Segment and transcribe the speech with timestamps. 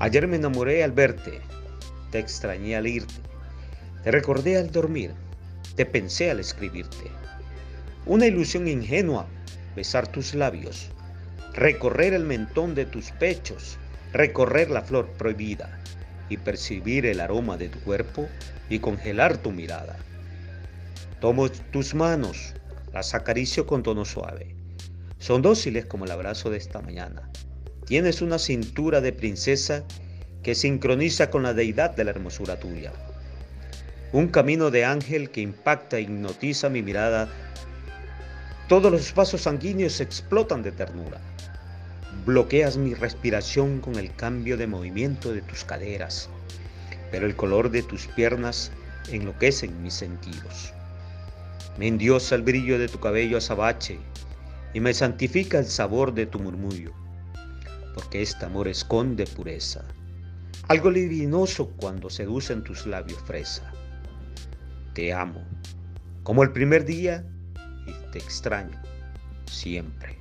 [0.00, 1.40] Ayer me enamoré al verte,
[2.12, 3.20] te extrañé al irte,
[4.04, 5.12] te recordé al dormir,
[5.74, 7.10] te pensé al escribirte.
[8.06, 9.26] Una ilusión ingenua,
[9.74, 10.90] besar tus labios,
[11.52, 13.76] recorrer el mentón de tus pechos,
[14.12, 15.80] recorrer la flor prohibida
[16.28, 18.28] y percibir el aroma de tu cuerpo
[18.68, 19.96] y congelar tu mirada.
[21.20, 22.54] Tomo tus manos,
[22.92, 24.54] las acaricio con tono suave.
[25.18, 27.28] Son dóciles como el abrazo de esta mañana.
[27.88, 29.82] Tienes una cintura de princesa
[30.42, 32.92] que sincroniza con la deidad de la hermosura tuya.
[34.12, 37.30] Un camino de ángel que impacta e hipnotiza mi mirada.
[38.68, 41.18] Todos los pasos sanguíneos explotan de ternura.
[42.26, 46.28] Bloqueas mi respiración con el cambio de movimiento de tus caderas,
[47.10, 48.70] pero el color de tus piernas
[49.10, 50.74] enloquecen mis sentidos.
[51.78, 53.98] Me endiosa el brillo de tu cabello azabache
[54.74, 56.92] y me santifica el sabor de tu murmullo
[57.98, 59.82] porque este amor esconde pureza.
[60.68, 63.72] Algo divinoso cuando seducen tus labios fresa.
[64.94, 65.42] Te amo,
[66.22, 67.26] como el primer día,
[67.88, 68.80] y te extraño
[69.46, 70.16] siempre.